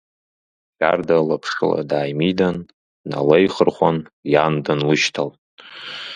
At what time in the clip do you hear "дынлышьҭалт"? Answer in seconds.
4.63-5.35